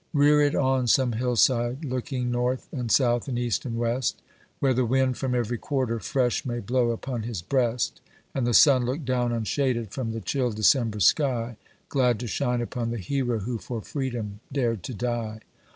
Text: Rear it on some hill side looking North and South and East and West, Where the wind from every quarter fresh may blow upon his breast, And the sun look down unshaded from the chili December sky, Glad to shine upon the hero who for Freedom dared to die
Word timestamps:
Rear 0.13 0.41
it 0.41 0.55
on 0.55 0.87
some 0.87 1.11
hill 1.11 1.35
side 1.35 1.85
looking 1.85 2.31
North 2.31 2.67
and 2.71 2.91
South 2.91 3.27
and 3.27 3.37
East 3.37 3.65
and 3.65 3.77
West, 3.77 4.19
Where 4.59 4.73
the 4.73 4.83
wind 4.83 5.19
from 5.19 5.35
every 5.35 5.59
quarter 5.59 5.99
fresh 5.99 6.43
may 6.43 6.59
blow 6.59 6.89
upon 6.89 7.21
his 7.21 7.43
breast, 7.43 8.01
And 8.33 8.47
the 8.47 8.53
sun 8.55 8.83
look 8.83 9.05
down 9.05 9.31
unshaded 9.31 9.91
from 9.91 10.11
the 10.11 10.19
chili 10.19 10.55
December 10.55 11.01
sky, 11.01 11.55
Glad 11.87 12.19
to 12.21 12.25
shine 12.25 12.61
upon 12.61 12.89
the 12.89 12.97
hero 12.97 13.41
who 13.41 13.59
for 13.59 13.79
Freedom 13.79 14.39
dared 14.51 14.81
to 14.85 14.95
die 14.95 15.41